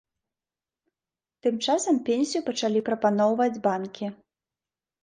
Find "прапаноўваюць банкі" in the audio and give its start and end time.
2.89-4.05